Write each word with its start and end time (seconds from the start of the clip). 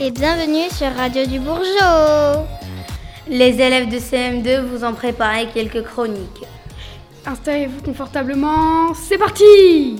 et 0.00 0.12
bienvenue 0.12 0.70
sur 0.70 0.94
Radio 0.94 1.26
du 1.26 1.40
Bourgeot. 1.40 2.46
Les 3.28 3.60
élèves 3.60 3.88
de 3.88 3.96
CM2 3.96 4.60
vous 4.64 4.84
ont 4.84 4.94
préparé 4.94 5.48
quelques 5.52 5.82
chroniques. 5.82 6.44
Installez-vous 7.26 7.82
confortablement, 7.82 8.94
c'est 8.94 9.18
parti 9.18 9.96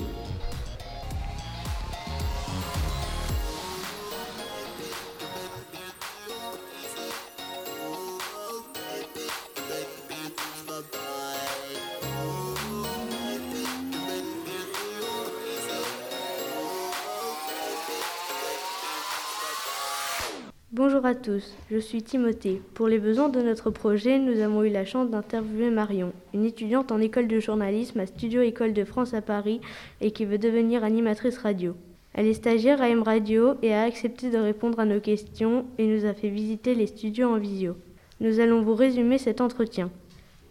Bonjour 20.78 21.04
à 21.06 21.16
tous, 21.16 21.56
je 21.72 21.78
suis 21.78 22.04
Timothée. 22.04 22.62
Pour 22.74 22.86
les 22.86 23.00
besoins 23.00 23.28
de 23.28 23.42
notre 23.42 23.68
projet, 23.68 24.20
nous 24.20 24.38
avons 24.38 24.62
eu 24.62 24.68
la 24.68 24.84
chance 24.84 25.10
d'interviewer 25.10 25.70
Marion, 25.70 26.12
une 26.32 26.44
étudiante 26.44 26.92
en 26.92 27.00
école 27.00 27.26
de 27.26 27.40
journalisme 27.40 27.98
à 27.98 28.06
Studio 28.06 28.42
École 28.42 28.74
de 28.74 28.84
France 28.84 29.12
à 29.12 29.20
Paris 29.20 29.60
et 30.00 30.12
qui 30.12 30.24
veut 30.24 30.38
devenir 30.38 30.84
animatrice 30.84 31.38
radio. 31.38 31.74
Elle 32.14 32.28
est 32.28 32.34
stagiaire 32.34 32.80
à 32.80 32.88
M 32.90 33.02
Radio 33.02 33.54
et 33.60 33.74
a 33.74 33.82
accepté 33.82 34.30
de 34.30 34.38
répondre 34.38 34.78
à 34.78 34.84
nos 34.84 35.00
questions 35.00 35.66
et 35.78 35.86
nous 35.88 36.04
a 36.04 36.14
fait 36.14 36.28
visiter 36.28 36.76
les 36.76 36.86
studios 36.86 37.28
en 37.28 37.38
visio. 37.38 37.76
Nous 38.20 38.38
allons 38.38 38.62
vous 38.62 38.76
résumer 38.76 39.18
cet 39.18 39.40
entretien. 39.40 39.90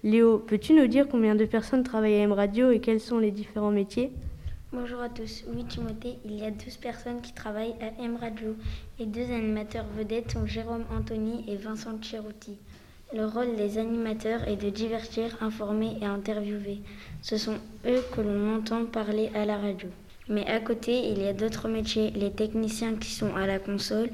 Léo, 0.04 0.40
peux-tu 0.40 0.74
nous 0.74 0.88
dire 0.88 1.08
combien 1.08 1.36
de 1.36 1.46
personnes 1.46 1.84
travaillent 1.84 2.16
à 2.16 2.24
M 2.24 2.34
Radio 2.34 2.72
et 2.72 2.82
quels 2.82 3.00
sont 3.00 3.20
les 3.20 3.32
différents 3.32 3.72
métiers? 3.72 4.12
Bonjour 4.74 5.00
à 5.00 5.08
tous. 5.08 5.46
Oui, 5.48 5.64
Timothée, 5.64 6.18
il 6.26 6.40
y 6.40 6.44
a 6.44 6.52
12 6.52 6.76
personnes 6.76 7.22
qui 7.22 7.32
travaillent 7.32 7.76
à 7.80 8.04
M 8.04 8.18
Radio 8.20 8.54
et 9.00 9.06
deux 9.06 9.32
animateurs 9.32 9.86
vedettes 9.96 10.32
sont 10.32 10.46
Jérôme 10.46 10.84
Anthony 10.92 11.46
et 11.48 11.56
Vincent 11.56 11.98
Cherouti. 12.02 12.58
Le 13.14 13.26
rôle 13.26 13.56
des 13.56 13.78
animateurs 13.78 14.46
est 14.46 14.58
de 14.58 14.70
divertir, 14.70 15.38
informer 15.40 15.96
et 16.02 16.06
interviewer. 16.06 16.80
Ce 17.22 17.38
sont 17.38 17.56
eux 17.86 18.04
que 18.14 18.20
l'on 18.20 18.58
entend 18.58 18.84
parler 18.84 19.32
à 19.34 19.46
la 19.46 19.58
radio. 19.58 19.88
Mais 20.28 20.46
à 20.48 20.60
côté, 20.60 21.12
il 21.12 21.22
y 21.22 21.28
a 21.28 21.34
d'autres 21.34 21.70
métiers, 21.70 22.12
les 22.12 22.32
techniciens 22.32 22.96
qui 22.96 23.12
sont 23.12 23.34
à 23.38 23.48
la 23.48 23.60
console, 23.60 24.10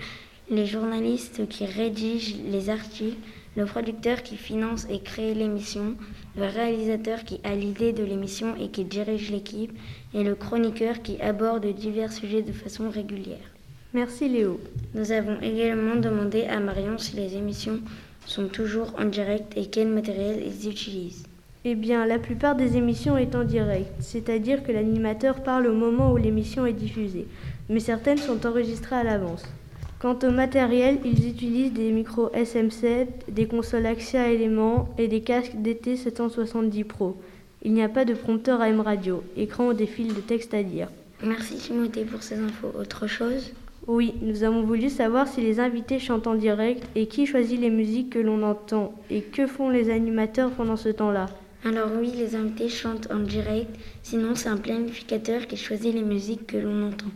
les 0.51 0.67
journalistes 0.67 1.47
qui 1.47 1.65
rédigent 1.65 2.35
les 2.45 2.69
articles, 2.69 3.17
le 3.55 3.65
producteur 3.65 4.23
qui 4.23 4.35
finance 4.35 4.87
et 4.89 4.99
crée 4.99 5.33
l'émission, 5.33 5.95
le 6.35 6.45
réalisateur 6.45 7.23
qui 7.23 7.39
a 7.43 7.55
l'idée 7.55 7.93
de 7.93 8.03
l'émission 8.03 8.55
et 8.59 8.69
qui 8.69 8.83
dirige 8.83 9.31
l'équipe, 9.31 9.77
et 10.13 10.23
le 10.23 10.35
chroniqueur 10.35 11.01
qui 11.01 11.21
aborde 11.21 11.65
divers 11.65 12.11
sujets 12.11 12.41
de 12.41 12.51
façon 12.51 12.89
régulière. 12.89 13.37
Merci 13.93 14.27
Léo. 14.27 14.59
Nous 14.95 15.11
avons 15.11 15.39
également 15.41 15.95
demandé 15.95 16.45
à 16.45 16.59
Marion 16.59 16.97
si 16.97 17.15
les 17.15 17.35
émissions 17.35 17.79
sont 18.25 18.47
toujours 18.47 18.93
en 18.97 19.05
direct 19.05 19.53
et 19.55 19.67
quel 19.67 19.87
matériel 19.87 20.41
ils 20.45 20.69
utilisent. 20.69 21.25
Eh 21.65 21.75
bien, 21.75 22.05
la 22.05 22.19
plupart 22.19 22.55
des 22.55 22.75
émissions 22.75 23.17
est 23.17 23.35
en 23.35 23.43
direct, 23.43 23.91
c'est-à-dire 23.99 24.63
que 24.63 24.71
l'animateur 24.71 25.43
parle 25.43 25.67
au 25.67 25.73
moment 25.73 26.11
où 26.11 26.17
l'émission 26.17 26.65
est 26.65 26.73
diffusée, 26.73 27.27
mais 27.69 27.79
certaines 27.79 28.17
sont 28.17 28.45
enregistrées 28.45 28.95
à 28.95 29.03
l'avance. 29.03 29.43
Quant 30.03 30.19
au 30.23 30.31
matériel, 30.31 30.97
ils 31.05 31.29
utilisent 31.29 31.71
des 31.71 31.89
micros 31.93 32.27
SM7, 32.35 33.07
des 33.29 33.45
consoles 33.45 33.85
Axia 33.85 34.33
Element 34.33 34.89
et 34.97 35.07
des 35.07 35.21
casques 35.21 35.53
DT770 35.55 36.83
Pro. 36.83 37.15
Il 37.61 37.71
n'y 37.71 37.83
a 37.83 37.87
pas 37.87 38.03
de 38.03 38.13
prompteur 38.13 38.59
AM 38.59 38.81
radio, 38.81 39.23
écran 39.37 39.67
ou 39.67 39.73
des 39.73 39.85
fils 39.85 40.13
de 40.13 40.19
texte 40.19 40.53
à 40.53 40.61
dire. 40.61 40.89
Merci 41.23 41.55
Timothée 41.55 42.03
pour 42.03 42.21
ces 42.21 42.35
infos. 42.35 42.73
Autre 42.77 43.07
chose? 43.07 43.53
Oui, 43.87 44.15
nous 44.21 44.43
avons 44.43 44.63
voulu 44.63 44.89
savoir 44.89 45.29
si 45.29 45.39
les 45.39 45.61
invités 45.61 45.99
chantent 45.99 46.27
en 46.27 46.35
direct 46.35 46.83
et 46.97 47.07
qui 47.07 47.25
choisit 47.25 47.61
les 47.61 47.69
musiques 47.69 48.09
que 48.09 48.19
l'on 48.19 48.43
entend 48.43 48.93
et 49.09 49.21
que 49.21 49.47
font 49.47 49.69
les 49.69 49.89
animateurs 49.89 50.51
pendant 50.51 50.75
ce 50.75 50.89
temps-là. 50.89 51.27
Alors 51.63 51.87
oui, 51.97 52.11
les 52.17 52.35
invités 52.35 52.67
chantent 52.67 53.09
en 53.09 53.19
direct, 53.19 53.73
sinon 54.01 54.35
c'est 54.35 54.49
un 54.49 54.57
planificateur 54.57 55.47
qui 55.47 55.55
choisit 55.55 55.93
les 55.93 56.03
musiques 56.03 56.47
que 56.47 56.57
l'on 56.57 56.89
entend. 56.89 57.07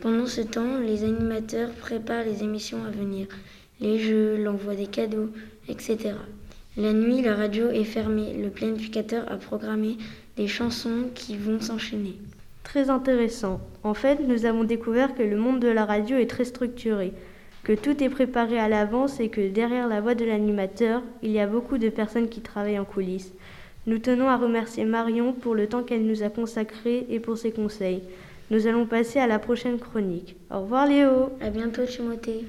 Pendant 0.00 0.26
ce 0.26 0.42
temps, 0.42 0.78
les 0.78 1.04
animateurs 1.04 1.70
préparent 1.70 2.24
les 2.24 2.42
émissions 2.42 2.84
à 2.84 2.90
venir, 2.90 3.28
les 3.80 3.98
jeux, 3.98 4.36
l'envoi 4.36 4.74
des 4.74 4.88
cadeaux, 4.88 5.30
etc. 5.68 6.14
La 6.76 6.92
nuit, 6.92 7.22
la 7.22 7.34
radio 7.34 7.70
est 7.70 7.84
fermée. 7.84 8.34
Le 8.34 8.50
planificateur 8.50 9.24
a 9.32 9.36
programmé 9.36 9.96
des 10.36 10.48
chansons 10.48 11.08
qui 11.14 11.38
vont 11.38 11.60
s'enchaîner. 11.60 12.16
Très 12.62 12.90
intéressant. 12.90 13.60
En 13.84 13.94
fait, 13.94 14.18
nous 14.28 14.44
avons 14.44 14.64
découvert 14.64 15.14
que 15.14 15.22
le 15.22 15.36
monde 15.36 15.60
de 15.60 15.68
la 15.68 15.86
radio 15.86 16.18
est 16.18 16.28
très 16.28 16.44
structuré, 16.44 17.14
que 17.62 17.72
tout 17.72 18.02
est 18.02 18.10
préparé 18.10 18.58
à 18.58 18.68
l'avance 18.68 19.18
et 19.18 19.30
que 19.30 19.48
derrière 19.48 19.88
la 19.88 20.02
voix 20.02 20.14
de 20.14 20.26
l'animateur, 20.26 21.02
il 21.22 21.30
y 21.30 21.40
a 21.40 21.46
beaucoup 21.46 21.78
de 21.78 21.88
personnes 21.88 22.28
qui 22.28 22.42
travaillent 22.42 22.78
en 22.78 22.84
coulisses. 22.84 23.32
Nous 23.86 23.98
tenons 23.98 24.28
à 24.28 24.36
remercier 24.36 24.84
Marion 24.84 25.32
pour 25.32 25.54
le 25.54 25.68
temps 25.68 25.84
qu'elle 25.84 26.04
nous 26.04 26.22
a 26.22 26.28
consacré 26.28 27.06
et 27.08 27.20
pour 27.20 27.38
ses 27.38 27.52
conseils. 27.52 28.02
Nous 28.48 28.68
allons 28.68 28.86
passer 28.86 29.18
à 29.18 29.26
la 29.26 29.40
prochaine 29.40 29.76
chronique. 29.76 30.36
Au 30.52 30.60
revoir 30.60 30.86
Léo. 30.86 31.30
À 31.40 31.50
bientôt 31.50 31.84
Timothée. 31.84 32.44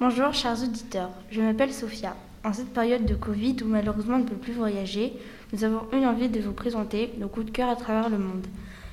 Bonjour 0.00 0.34
chers 0.34 0.60
auditeurs, 0.62 1.10
je 1.30 1.40
m'appelle 1.40 1.72
Sophia. 1.72 2.16
En 2.42 2.52
cette 2.52 2.74
période 2.74 3.06
de 3.06 3.14
Covid 3.14 3.56
où 3.62 3.68
malheureusement 3.68 4.16
on 4.16 4.18
ne 4.18 4.24
peut 4.24 4.34
plus 4.34 4.52
voyager, 4.52 5.12
nous 5.52 5.62
avons 5.62 5.86
eu 5.92 6.04
envie 6.04 6.28
de 6.28 6.40
vous 6.40 6.52
présenter 6.52 7.14
nos 7.18 7.28
coups 7.28 7.46
de 7.46 7.52
cœur 7.52 7.70
à 7.70 7.76
travers 7.76 8.10
le 8.10 8.18
monde. 8.18 8.46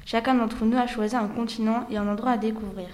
Chacun 0.05 0.35
d'entre 0.35 0.63
nous 0.63 0.77
a 0.77 0.85
choisi 0.85 1.15
un 1.15 1.27
continent 1.27 1.87
et 1.89 1.97
un 1.97 2.07
endroit 2.07 2.31
à 2.31 2.37
découvrir. 2.37 2.89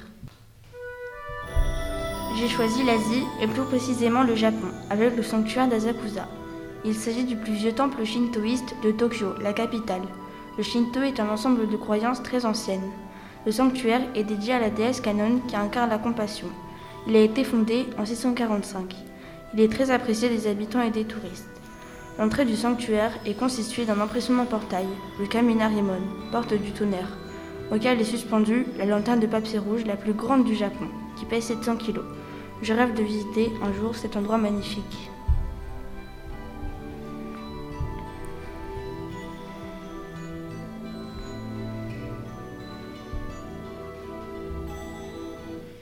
J'ai 2.40 2.50
choisi 2.50 2.84
l'Asie 2.84 3.24
et 3.42 3.48
plus 3.48 3.64
précisément 3.64 4.22
le 4.22 4.36
Japon, 4.36 4.68
avec 4.92 5.18
le 5.18 5.24
sanctuaire 5.24 5.68
d'Asakusa. 5.68 6.28
Il 6.86 6.94
s'agit 6.94 7.24
du 7.24 7.36
plus 7.36 7.54
vieux 7.54 7.72
temple 7.72 8.06
shintoïste 8.06 8.76
de 8.84 8.92
Tokyo, 8.92 9.34
la 9.42 9.54
capitale. 9.54 10.04
Le 10.56 10.64
shinto 10.64 11.02
est 11.02 11.20
un 11.20 11.30
ensemble 11.30 11.68
de 11.68 11.76
croyances 11.78 12.22
très 12.22 12.46
anciennes. 12.46 12.92
Le 13.48 13.52
sanctuaire 13.52 14.02
est 14.14 14.24
dédié 14.24 14.54
à 14.54 14.60
la 14.60 14.70
déesse 14.70 15.02
Kanon 15.02 15.40
qui 15.48 15.56
incarne 15.56 15.90
la 15.90 15.98
compassion. 15.98 16.48
Il 17.08 17.16
a 17.16 17.22
été 17.22 17.44
fondé 17.44 17.88
en 17.98 18.06
645. 18.06 18.96
Il 19.56 19.60
est 19.60 19.72
très 19.72 19.90
apprécié 19.90 20.30
des 20.30 20.46
habitants 20.46 20.84
et 20.84 20.92
des 20.92 21.06
touristes. 21.06 21.50
L'entrée 22.20 22.46
du 22.46 22.56
sanctuaire 22.56 23.18
est 23.26 23.34
constituée 23.34 23.86
d'un 23.86 24.00
impressionnant 24.00 24.46
portail, 24.46 24.86
le 25.20 25.26
Kaminarimon, 25.26 26.02
porte 26.32 26.54
du 26.54 26.72
tonnerre, 26.72 27.18
auquel 27.74 28.00
est 28.00 28.04
suspendue 28.04 28.68
la 28.78 28.86
lanterne 28.86 29.22
de 29.22 29.28
papier 29.28 29.58
rouge 29.58 29.86
la 29.88 29.96
plus 29.96 30.14
grande 30.14 30.46
du 30.46 30.54
Japon, 30.54 30.86
qui 31.18 31.26
pèse 31.26 31.46
700 31.46 31.78
kg. 31.78 32.02
Je 32.64 32.74
rêve 32.74 32.96
de 32.96 33.04
visiter 33.04 33.52
un 33.62 33.72
jour 33.72 33.96
cet 33.96 34.18
endroit 34.18 34.40
magnifique. 34.40 35.12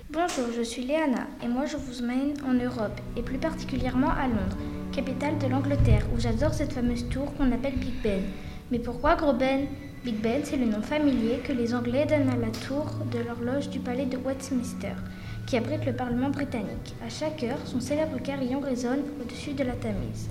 Bonjour, 0.09 0.47
je 0.55 0.61
suis 0.61 0.83
Léana 0.83 1.27
et 1.41 1.47
moi 1.47 1.65
je 1.65 1.77
vous 1.77 2.01
emmène 2.01 2.33
en 2.45 2.53
Europe 2.53 2.99
et 3.15 3.21
plus 3.21 3.37
particulièrement 3.37 4.09
à 4.09 4.27
Londres, 4.27 4.57
capitale 4.91 5.37
de 5.37 5.47
l'Angleterre, 5.47 6.05
où 6.13 6.19
j'adore 6.19 6.53
cette 6.53 6.73
fameuse 6.73 7.07
tour 7.07 7.33
qu'on 7.35 7.53
appelle 7.53 7.75
Big 7.75 8.01
Ben. 8.03 8.21
Mais 8.69 8.79
pourquoi 8.79 9.15
Gros 9.15 9.33
Ben? 9.33 9.67
Big 10.03 10.15
Ben, 10.21 10.41
c'est 10.43 10.57
le 10.57 10.65
nom 10.65 10.81
familier 10.81 11.39
que 11.43 11.53
les 11.53 11.73
Anglais 11.73 12.05
donnent 12.05 12.29
à 12.29 12.35
la 12.35 12.51
tour 12.67 12.85
de 13.11 13.19
l'horloge 13.19 13.69
du 13.69 13.79
palais 13.79 14.05
de 14.05 14.17
Westminster 14.17 14.95
qui 15.45 15.57
abrite 15.57 15.85
le 15.85 15.93
Parlement 15.93 16.29
britannique. 16.29 16.95
À 17.05 17.09
chaque 17.09 17.43
heure, 17.43 17.59
son 17.65 17.79
célèbre 17.79 18.21
carillon 18.21 18.59
résonne 18.59 19.03
au-dessus 19.21 19.53
de 19.53 19.63
la 19.63 19.73
Tamise. 19.73 20.29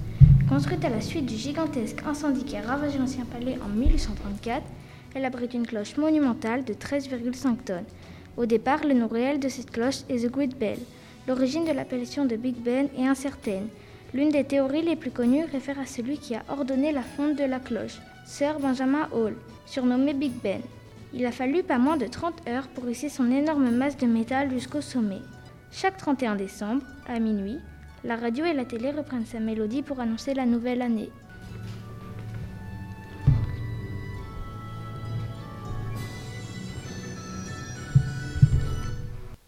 Construite 0.49 0.85
à 0.85 0.91
la 0.91 1.01
suite 1.01 1.27
du 1.27 1.37
gigantesque 1.37 2.03
incendie 2.07 2.45
qui 2.45 2.57
a 2.57 2.63
ravagé 2.63 2.99
l'ancien 2.99 3.25
palais 3.25 3.59
en 3.65 3.69
1834, 3.69 4.63
elle 5.15 5.25
abrite 5.25 5.55
une 5.55 5.67
cloche 5.67 5.97
monumentale 5.97 6.65
de 6.65 6.75
13,5 6.75 7.57
tonnes. 7.65 7.85
Au 8.37 8.47
départ, 8.47 8.85
le 8.85 8.95
nom 8.95 9.07
réel 9.07 9.39
de 9.39 9.49
cette 9.49 9.71
cloche 9.71 10.01
est 10.09 10.27
The 10.27 10.31
Great 10.31 10.59
Bell. 10.59 10.79
L'origine 11.29 11.65
de 11.65 11.73
l'appellation 11.73 12.25
de 12.25 12.37
Big 12.37 12.57
Ben 12.57 12.89
est 12.99 13.07
incertaine. 13.07 13.69
L'une 14.13 14.31
des 14.31 14.45
théories 14.45 14.83
les 14.83 14.97
plus 14.97 15.11
connues 15.13 15.45
réfère 15.45 15.79
à 15.79 15.87
celui 15.87 16.19
qui 16.19 16.35
a 16.35 16.43
ordonné 16.49 16.93
la 16.93 17.03
fonte 17.03 17.37
de 17.37 17.45
la 17.45 17.61
cloche, 17.61 18.01
Sir 18.27 18.59
Benjamin 18.59 19.09
Hall, 19.13 19.37
surnommé 19.67 20.15
Big 20.15 20.33
Ben. 20.43 20.61
Il 21.17 21.25
a 21.27 21.31
fallu 21.31 21.63
pas 21.63 21.79
moins 21.79 21.97
de 21.97 22.07
30 22.07 22.49
heures 22.49 22.67
pour 22.67 22.91
hisser 22.91 23.09
son 23.09 23.31
énorme 23.31 23.71
masse 23.71 23.97
de 23.97 24.07
métal 24.07 24.51
jusqu'au 24.51 24.81
sommet. 24.81 25.21
Chaque 25.71 25.97
31 25.97 26.35
décembre, 26.35 26.83
à 27.07 27.21
minuit, 27.21 27.59
la 28.03 28.17
radio 28.17 28.45
et 28.45 28.53
la 28.53 28.65
télé 28.65 28.91
reprennent 28.91 29.25
sa 29.25 29.39
mélodie 29.39 29.83
pour 29.83 30.01
annoncer 30.01 30.35
la 30.35 30.45
nouvelle 30.45 30.83
année. 30.83 31.11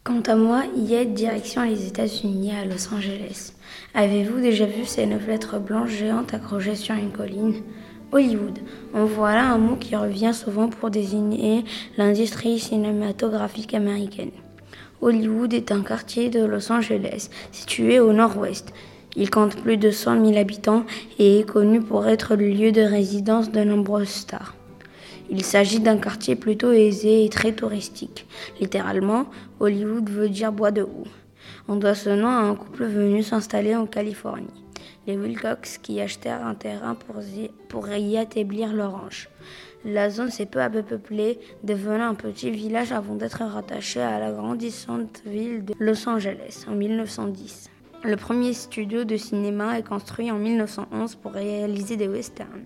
Quant 0.05 0.23
à 0.23 0.37
moi, 0.37 0.63
hier, 0.77 1.05
direction 1.05 1.63
les 1.63 1.89
États-Unis 1.89 2.53
à 2.53 2.65
Los 2.65 2.95
Angeles. 2.95 3.55
Avez-vous 3.93 4.39
déjà 4.39 4.67
vu 4.67 4.85
ces 4.85 5.05
neuf 5.05 5.27
lettres 5.27 5.59
blanches 5.59 5.91
géantes 5.91 6.33
accrochées 6.33 6.77
sur 6.77 6.95
une 6.95 7.11
colline? 7.11 7.61
Hollywood. 8.13 8.59
En 8.95 9.05
voilà 9.05 9.51
un 9.53 9.59
mot 9.59 9.77
qui 9.77 9.97
revient 9.97 10.33
souvent 10.33 10.69
pour 10.69 10.91
désigner 10.91 11.65
l'industrie 11.97 12.59
cinématographique 12.59 13.75
américaine. 13.75 14.31
Hollywood 15.03 15.53
est 15.53 15.73
un 15.73 15.83
quartier 15.83 16.31
de 16.31 16.45
Los 16.45 16.73
Angeles 16.73 17.29
situé 17.53 18.01
au 18.01 18.13
nord-ouest. 18.13 18.73
Il 19.17 19.31
compte 19.31 19.57
plus 19.57 19.77
de 19.77 19.91
100 19.91 20.25
000 20.25 20.39
habitants 20.39 20.85
et 21.19 21.41
est 21.41 21.49
connu 21.49 21.81
pour 21.81 22.07
être 22.07 22.37
le 22.37 22.49
lieu 22.49 22.73
de 22.73 22.83
résidence 22.83 23.51
de 23.51 23.65
nombreuses 23.65 24.09
stars. 24.09 24.55
Il 25.29 25.43
s'agit 25.43 25.81
d'un 25.81 25.97
quartier 25.97 26.37
plutôt 26.37 26.71
aisé 26.71 27.25
et 27.25 27.29
très 27.29 27.53
touristique. 27.53 28.27
Littéralement, 28.61 29.27
Hollywood 29.59 30.09
veut 30.09 30.29
dire 30.29 30.53
bois 30.53 30.71
de 30.71 30.83
houx. 30.83 31.09
On 31.69 31.77
doit 31.77 31.95
ce 31.95 32.11
nom 32.11 32.29
à 32.29 32.43
un 32.43 32.55
couple 32.55 32.85
venu 32.85 33.23
s'installer 33.23 33.75
en 33.75 33.87
Californie, 33.87 34.47
les 35.07 35.17
Wilcox, 35.17 35.79
qui 35.79 36.01
achetèrent 36.01 36.45
un 36.45 36.55
terrain 36.55 36.97
pour 36.97 37.93
y, 37.93 38.17
établir 38.17 38.73
leur 38.73 38.93
ranch. 38.93 39.29
La 39.85 40.11
zone 40.11 40.31
s'est 40.31 40.47
peu 40.47 40.61
à 40.61 40.69
peu 40.69 40.83
peuplée, 40.83 41.39
devenant 41.63 42.09
un 42.09 42.15
petit 42.15 42.51
village 42.51 42.93
avant 42.93 43.15
d'être 43.15 43.45
rattaché 43.45 44.01
à 44.01 44.19
la 44.19 44.33
grandissante 44.33 45.23
ville 45.25 45.65
de 45.65 45.75
Los 45.79 46.09
Angeles 46.09 46.65
en 46.69 46.73
1910. 46.73 47.71
Le 48.03 48.17
premier 48.17 48.53
studio 48.53 49.05
de 49.05 49.17
cinéma 49.17 49.79
est 49.79 49.87
construit 49.87 50.31
en 50.31 50.39
1911 50.39 51.15
pour 51.17 51.33
réaliser 51.33 51.97
des 51.97 52.09
westerns. 52.09 52.65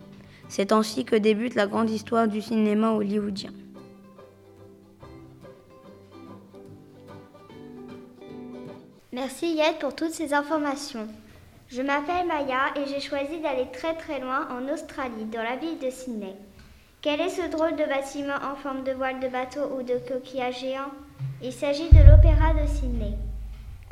C'est 0.49 0.73
ainsi 0.73 1.05
que 1.05 1.17
débute 1.17 1.55
la 1.55 1.67
grande 1.67 1.91
histoire 1.91 2.27
du 2.27 2.41
cinéma 2.41 2.91
hollywoodien. 2.93 3.53
Merci 9.13 9.55
Yed 9.55 9.79
pour 9.81 9.95
toutes 9.95 10.13
ces 10.13 10.35
informations. 10.35 11.07
Je 11.73 11.83
m'appelle 11.83 12.27
Maya 12.27 12.73
et 12.75 12.89
j'ai 12.89 12.99
choisi 12.99 13.39
d'aller 13.39 13.69
très 13.73 13.95
très 13.95 14.19
loin 14.19 14.49
en 14.51 14.69
Australie, 14.73 15.27
dans 15.27 15.43
la 15.43 15.55
ville 15.55 15.79
de 15.79 15.89
Sydney. 15.89 16.35
Quel 17.01 17.21
est 17.21 17.29
ce 17.29 17.49
drôle 17.49 17.77
de 17.77 17.85
bâtiment 17.85 18.35
en 18.43 18.57
forme 18.57 18.83
de 18.83 18.91
voile 18.91 19.21
de 19.21 19.29
bateau 19.29 19.77
ou 19.77 19.85
de 19.85 19.95
coquillage 19.99 20.63
géant? 20.63 20.91
Il 21.41 21.53
s'agit 21.53 21.89
de 21.91 21.99
l'Opéra 21.99 22.55
de 22.55 22.67
Sydney. 22.67 23.17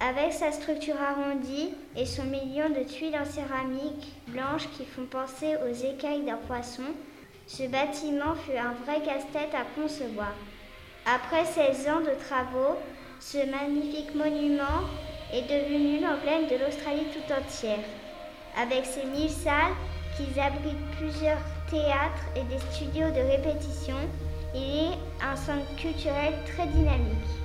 Avec 0.01 0.33
sa 0.33 0.51
structure 0.51 1.01
arrondie 1.01 1.73
et 1.97 2.05
son 2.05 2.25
million 2.25 2.69
de 2.69 2.83
tuiles 2.83 3.17
en 3.17 3.25
céramique 3.25 4.13
blanche 4.27 4.69
qui 4.77 4.85
font 4.85 5.07
penser 5.07 5.55
aux 5.65 5.73
écailles 5.73 6.25
d'un 6.25 6.39
poisson, 6.49 6.83
ce 7.47 7.63
bâtiment 7.63 8.35
fut 8.35 8.59
un 8.59 8.75
vrai 8.85 9.03
casse-tête 9.05 9.55
à 9.55 9.81
concevoir. 9.81 10.35
Après 11.07 11.45
16 11.45 11.89
ans 11.89 12.01
de 12.01 12.19
travaux, 12.27 12.77
ce 13.21 13.39
magnifique 13.49 14.17
monument 14.17 14.83
est 15.33 15.43
devenu 15.43 16.01
l'emblème 16.01 16.47
de 16.49 16.57
l'Australie 16.63 17.07
tout 17.13 17.33
entière. 17.33 17.85
Avec 18.57 18.87
ses 18.87 19.05
mille 19.05 19.31
salles 19.31 19.75
qui 20.17 20.39
abritent 20.41 20.91
plusieurs 20.97 21.39
théâtres 21.71 22.25
et 22.35 22.43
des 22.45 22.59
studios 22.73 23.11
de 23.11 23.21
répétition, 23.21 23.97
il 24.55 24.93
est 24.93 24.99
un 25.23 25.37
centre 25.37 25.75
culturel 25.77 26.35
très 26.47 26.67
dynamique. 26.67 27.39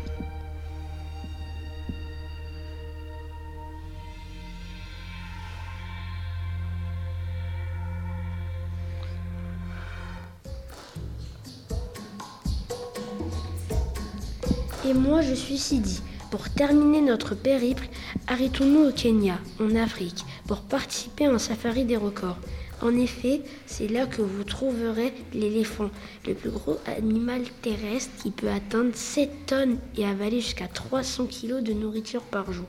Et 14.86 14.94
moi, 14.94 15.22
je 15.22 15.34
suis 15.34 15.58
Sidi. 15.58 16.02
Pour 16.34 16.50
terminer 16.50 17.00
notre 17.00 17.36
périple, 17.36 17.88
arrêtons-nous 18.26 18.88
au 18.88 18.92
Kenya, 18.92 19.38
en 19.60 19.76
Afrique, 19.76 20.26
pour 20.48 20.62
participer 20.62 21.28
à 21.28 21.32
un 21.32 21.38
safari 21.38 21.86
des 21.86 21.96
records. 21.96 22.40
En 22.82 22.98
effet, 22.98 23.44
c'est 23.68 23.88
là 23.88 24.08
que 24.08 24.24
vous 24.24 24.44
trouverez 24.44 25.14
l'éléphant, 25.36 25.92
le 26.26 26.34
plus 26.34 26.50
gros 26.50 26.80
animal 26.88 27.44
terrestre 27.62 28.10
qui 28.24 28.32
peut 28.32 28.50
atteindre 28.50 28.96
7 28.96 29.46
tonnes 29.46 29.78
et 29.96 30.08
avaler 30.08 30.42
jusqu'à 30.42 30.68
300 30.68 31.28
kg 31.28 31.62
de 31.62 31.74
nourriture 31.74 32.24
par 32.24 32.52
jour. 32.52 32.66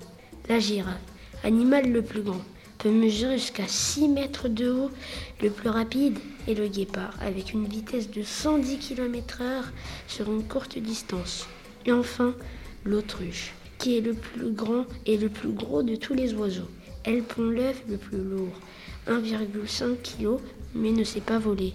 La 0.51 0.59
girafe, 0.59 1.01
animal 1.43 1.91
le 1.91 2.03
plus 2.03 2.21
grand, 2.21 2.43
peut 2.77 2.91
mesurer 2.91 3.39
jusqu'à 3.39 3.67
6 3.67 4.09
mètres 4.09 4.49
de 4.49 4.69
haut. 4.69 4.91
Le 5.41 5.49
plus 5.49 5.71
rapide 5.71 6.19
est 6.47 6.53
le 6.53 6.69
guépard, 6.69 7.15
avec 7.19 7.55
une 7.55 7.67
vitesse 7.67 8.11
de 8.11 8.23
110 8.25 8.77
km/h 8.77 9.63
sur 10.07 10.31
une 10.31 10.47
courte 10.47 10.79
distance. 10.79 11.47
Et 11.87 11.93
enfin, 11.93 12.35
l'autruche, 12.85 13.53
qui 13.79 13.99
est 13.99 14.01
le 14.01 14.15
plus 14.15 14.51
grand 14.53 14.85
et 15.07 15.17
le 15.17 15.29
plus 15.29 15.51
gros 15.51 15.83
de 15.83 15.97
tous 15.97 16.15
les 16.15 16.35
oiseaux. 16.35 16.69
Elle 17.05 17.23
pond 17.23 17.43
l'œuf 17.43 17.83
le 17.89 17.97
plus 17.97 18.23
lourd, 18.23 18.53
1,5 19.09 19.97
kg, 20.03 20.41
mais 20.75 20.91
ne 20.91 21.05
sait 21.05 21.21
pas 21.21 21.39
voler. 21.39 21.75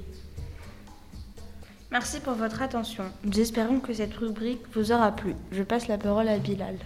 Merci 1.91 2.19
pour 2.19 2.33
votre 2.33 2.61
attention. 2.61 3.06
Nous 3.23 3.39
espérons 3.39 3.79
que 3.79 3.94
cette 3.94 4.13
rubrique 4.13 4.61
vous 4.73 4.91
aura 4.91 5.11
plu. 5.11 5.33
Je 5.51 5.63
passe 5.63 5.88
la 5.88 5.97
parole 5.97 6.27
à 6.27 6.38
Bilal. 6.38 6.77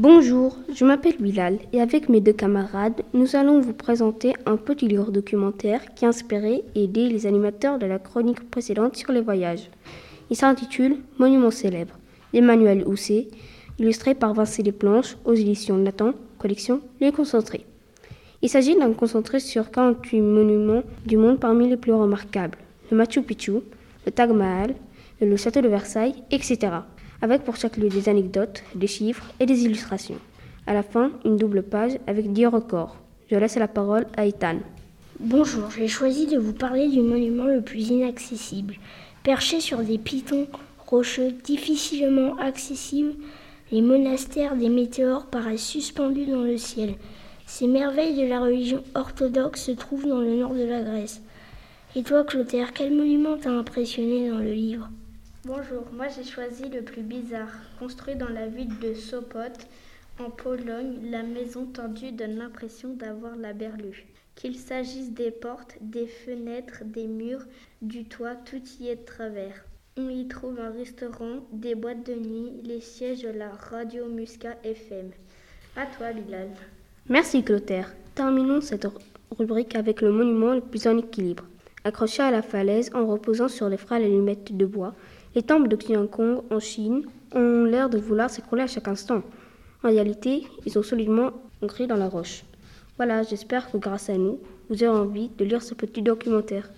Bonjour, 0.00 0.56
je 0.72 0.84
m'appelle 0.84 1.16
Bilal 1.18 1.58
et 1.72 1.80
avec 1.80 2.08
mes 2.08 2.20
deux 2.20 2.32
camarades, 2.32 3.02
nous 3.14 3.34
allons 3.34 3.58
vous 3.58 3.72
présenter 3.72 4.32
un 4.46 4.56
petit 4.56 4.86
livre 4.86 5.10
documentaire 5.10 5.92
qui 5.96 6.04
a 6.04 6.08
inspiré 6.10 6.62
et 6.76 6.84
aidé 6.84 7.08
les 7.08 7.26
animateurs 7.26 7.80
de 7.80 7.86
la 7.86 7.98
chronique 7.98 8.48
précédente 8.48 8.94
sur 8.94 9.10
les 9.10 9.20
voyages. 9.20 9.68
Il 10.30 10.36
s'intitule 10.36 10.98
Monument 11.18 11.50
célèbre 11.50 11.98
d'Emmanuel 12.32 12.86
Housset, 12.86 13.26
illustré 13.80 14.14
par 14.14 14.34
Vincent 14.34 14.62
Desplanches 14.62 15.16
aux 15.24 15.34
éditions 15.34 15.76
Nathan, 15.76 16.12
collection 16.38 16.80
Les 17.00 17.10
Concentrés. 17.10 17.66
Il 18.40 18.48
s'agit 18.48 18.76
d'un 18.76 18.92
concentré 18.92 19.40
sur 19.40 19.72
48 19.72 20.20
monuments 20.20 20.84
du 21.06 21.16
monde 21.16 21.40
parmi 21.40 21.68
les 21.68 21.76
plus 21.76 21.92
remarquables 21.92 22.58
le 22.92 22.96
Machu 22.96 23.22
Picchu, 23.22 23.54
le 24.06 24.12
Taj 24.12 24.30
Mahal, 24.30 24.76
le 25.20 25.36
château 25.36 25.60
de 25.60 25.66
Versailles, 25.66 26.22
etc 26.30 26.82
avec 27.22 27.42
pour 27.44 27.56
chaque 27.56 27.76
lieu 27.76 27.88
des 27.88 28.08
anecdotes, 28.08 28.62
des 28.74 28.86
chiffres 28.86 29.26
et 29.40 29.46
des 29.46 29.64
illustrations. 29.64 30.18
À 30.66 30.74
la 30.74 30.82
fin, 30.82 31.10
une 31.24 31.36
double 31.36 31.62
page 31.62 31.98
avec 32.06 32.32
10 32.32 32.46
records. 32.46 32.96
Je 33.30 33.36
laisse 33.36 33.56
la 33.56 33.68
parole 33.68 34.06
à 34.16 34.26
Ethan. 34.26 34.58
Bonjour, 35.20 35.70
j'ai 35.70 35.88
choisi 35.88 36.26
de 36.26 36.38
vous 36.38 36.52
parler 36.52 36.88
du 36.88 37.00
monument 37.00 37.46
le 37.46 37.60
plus 37.60 37.88
inaccessible. 37.88 38.74
Perché 39.22 39.60
sur 39.60 39.78
des 39.78 39.98
pitons 39.98 40.46
rocheux 40.86 41.32
difficilement 41.44 42.36
accessibles, 42.36 43.14
les 43.72 43.82
monastères 43.82 44.56
des 44.56 44.68
météores 44.68 45.26
paraissent 45.26 45.66
suspendus 45.66 46.26
dans 46.26 46.42
le 46.42 46.56
ciel. 46.56 46.94
Ces 47.46 47.66
merveilles 47.66 48.16
de 48.16 48.26
la 48.26 48.40
religion 48.40 48.82
orthodoxe 48.94 49.64
se 49.64 49.72
trouvent 49.72 50.06
dans 50.06 50.20
le 50.20 50.36
nord 50.36 50.54
de 50.54 50.64
la 50.64 50.82
Grèce. 50.82 51.20
Et 51.96 52.02
toi, 52.02 52.24
Clotaire, 52.24 52.72
quel 52.72 52.94
monument 52.94 53.36
t'a 53.36 53.50
impressionné 53.50 54.30
dans 54.30 54.38
le 54.38 54.52
livre? 54.52 54.88
Bonjour, 55.48 55.82
moi 55.94 56.08
j'ai 56.08 56.24
choisi 56.24 56.68
le 56.68 56.82
plus 56.82 57.00
bizarre. 57.00 57.48
Construit 57.78 58.16
dans 58.16 58.28
la 58.28 58.48
ville 58.48 58.78
de 58.80 58.92
Sopot, 58.92 59.38
en 60.20 60.28
Pologne, 60.28 60.98
la 61.10 61.22
maison 61.22 61.64
tendue 61.64 62.12
donne 62.12 62.36
l'impression 62.36 62.92
d'avoir 62.92 63.34
la 63.34 63.54
berlue. 63.54 64.04
Qu'il 64.34 64.56
s'agisse 64.56 65.10
des 65.12 65.30
portes, 65.30 65.78
des 65.80 66.06
fenêtres, 66.06 66.82
des 66.84 67.06
murs, 67.06 67.46
du 67.80 68.04
toit, 68.04 68.34
tout 68.34 68.60
y 68.78 68.88
est 68.88 68.96
de 68.96 69.04
travers. 69.06 69.64
On 69.96 70.10
y 70.10 70.28
trouve 70.28 70.60
un 70.60 70.70
restaurant, 70.70 71.38
des 71.50 71.74
boîtes 71.74 72.04
de 72.04 72.14
nuit, 72.14 72.52
les 72.62 72.82
sièges 72.82 73.22
de 73.22 73.30
la 73.30 73.48
radio 73.48 74.04
Musca 74.04 74.54
FM. 74.64 75.12
À 75.76 75.86
toi, 75.86 76.12
Bilal. 76.12 76.50
Merci, 77.08 77.42
Clotaire. 77.42 77.94
Terminons 78.14 78.60
cette 78.60 78.86
rubrique 79.30 79.76
avec 79.76 80.02
le 80.02 80.12
monument 80.12 80.52
le 80.52 80.60
plus 80.60 80.86
en 80.86 80.98
équilibre. 80.98 81.44
Accroché 81.84 82.22
à 82.22 82.30
la 82.30 82.42
falaise 82.42 82.90
en 82.92 83.06
reposant 83.06 83.48
sur 83.48 83.70
les 83.70 83.78
frêles 83.78 84.02
allumettes 84.02 84.54
de 84.54 84.66
bois, 84.66 84.94
les 85.34 85.42
temples 85.42 85.68
de 85.68 85.76
Qiankong 85.76 86.42
en 86.50 86.60
Chine 86.60 87.04
ont 87.34 87.64
l'air 87.64 87.90
de 87.90 87.98
vouloir 87.98 88.30
s'écrouler 88.30 88.62
à 88.62 88.66
chaque 88.66 88.88
instant. 88.88 89.22
En 89.84 89.88
réalité, 89.88 90.46
ils 90.66 90.72
sont 90.72 90.82
solidement 90.82 91.30
ancrés 91.62 91.86
dans 91.86 91.96
la 91.96 92.08
roche. 92.08 92.44
Voilà, 92.96 93.22
j'espère 93.22 93.70
que 93.70 93.76
grâce 93.76 94.10
à 94.10 94.16
nous, 94.16 94.40
vous 94.68 94.82
aurez 94.82 94.98
envie 94.98 95.28
de 95.28 95.44
lire 95.44 95.62
ce 95.62 95.74
petit 95.74 96.02
documentaire. 96.02 96.70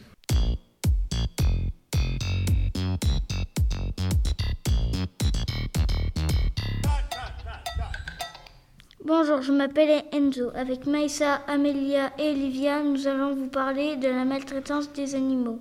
Bonjour, 9.02 9.42
je 9.42 9.50
m'appelle 9.50 10.04
Enzo. 10.12 10.50
Avec 10.54 10.86
Maïssa, 10.86 11.40
Amelia 11.48 12.12
et 12.18 12.30
Olivia, 12.30 12.82
nous 12.82 13.08
allons 13.08 13.34
vous 13.34 13.48
parler 13.48 13.96
de 13.96 14.06
la 14.06 14.24
maltraitance 14.24 14.92
des 14.92 15.14
animaux. 15.14 15.58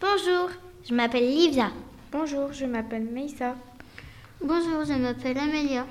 Bonjour, 0.00 0.48
je 0.88 0.94
m'appelle 0.94 1.28
Livia. 1.28 1.70
Bonjour, 2.12 2.52
je 2.52 2.66
m'appelle 2.66 3.04
Meissa. 3.04 3.54
Bonjour, 4.44 4.84
je 4.84 4.92
m'appelle 4.92 5.38
Amelia. 5.38 5.86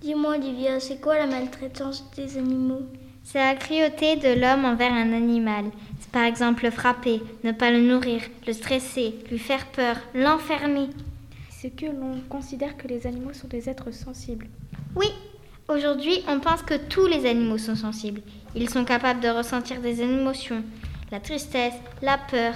Dis-moi, 0.00 0.36
Olivia, 0.36 0.78
c'est 0.78 1.00
quoi 1.00 1.18
la 1.18 1.26
maltraitance 1.26 2.08
des 2.14 2.38
animaux? 2.38 2.82
C'est 3.24 3.40
la 3.40 3.56
cruauté 3.56 4.14
de 4.14 4.40
l'homme 4.40 4.66
envers 4.66 4.92
un 4.92 5.12
animal. 5.12 5.64
C'est 5.98 6.12
par 6.12 6.22
exemple 6.22 6.62
le 6.62 6.70
frapper, 6.70 7.20
ne 7.42 7.50
pas 7.50 7.72
le 7.72 7.80
nourrir, 7.80 8.22
le 8.46 8.52
stresser, 8.52 9.16
lui 9.28 9.38
faire 9.40 9.66
peur, 9.72 9.96
l'enfermer. 10.14 10.90
c'est 11.50 11.70
que 11.70 11.86
l'on 11.86 12.20
considère 12.28 12.76
que 12.76 12.86
les 12.86 13.04
animaux 13.08 13.32
sont 13.32 13.48
des 13.48 13.68
êtres 13.68 13.92
sensibles. 13.92 14.46
Oui, 14.94 15.08
aujourd'hui 15.68 16.22
on 16.28 16.38
pense 16.38 16.62
que 16.62 16.74
tous 16.88 17.08
les 17.08 17.26
animaux 17.26 17.58
sont 17.58 17.74
sensibles. 17.74 18.22
Ils 18.54 18.70
sont 18.70 18.84
capables 18.84 19.20
de 19.20 19.28
ressentir 19.28 19.80
des 19.80 20.02
émotions, 20.02 20.62
la 21.10 21.18
tristesse, 21.18 21.74
la 22.00 22.16
peur. 22.16 22.54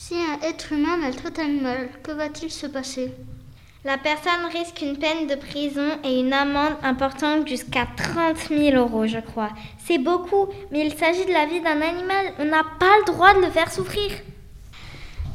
Si 0.00 0.14
un 0.14 0.38
être 0.48 0.72
humain 0.72 0.96
maltraite 0.96 1.40
un 1.40 1.46
animal, 1.46 1.88
que 2.04 2.12
va-t-il 2.12 2.52
se 2.52 2.68
passer? 2.68 3.12
La 3.84 3.98
personne 3.98 4.46
risque 4.52 4.80
une 4.80 4.96
peine 4.96 5.26
de 5.26 5.34
prison 5.34 5.98
et 6.04 6.20
une 6.20 6.32
amende 6.32 6.76
importante 6.84 7.48
jusqu'à 7.48 7.88
30 7.96 8.36
000 8.48 8.76
euros, 8.76 9.08
je 9.08 9.18
crois. 9.18 9.50
C'est 9.84 9.98
beaucoup, 9.98 10.46
mais 10.70 10.86
il 10.86 10.94
s'agit 10.94 11.26
de 11.26 11.32
la 11.32 11.46
vie 11.46 11.60
d'un 11.60 11.82
animal. 11.82 12.32
On 12.38 12.44
n'a 12.44 12.62
pas 12.78 12.96
le 13.00 13.06
droit 13.06 13.34
de 13.34 13.40
le 13.40 13.50
faire 13.50 13.72
souffrir. 13.72 14.12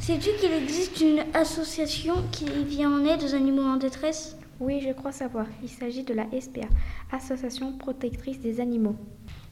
Sais-tu 0.00 0.30
qu'il 0.40 0.52
existe 0.54 0.98
une 1.02 1.24
association 1.34 2.14
qui 2.32 2.46
vient 2.66 2.90
en 2.90 3.04
aide 3.04 3.22
aux 3.22 3.34
animaux 3.34 3.64
en 3.64 3.76
détresse? 3.76 4.34
Oui, 4.60 4.80
je 4.80 4.94
crois 4.94 5.12
savoir. 5.12 5.44
Il 5.62 5.68
s'agit 5.68 6.04
de 6.04 6.14
la 6.14 6.24
SPA, 6.40 6.68
Association 7.12 7.72
protectrice 7.72 8.40
des 8.40 8.60
animaux. 8.60 8.96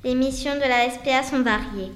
Les 0.05 0.15
missions 0.15 0.55
de 0.55 0.61
la 0.61 0.89
SPA 0.89 1.23
sont 1.23 1.43
variées. 1.43 1.93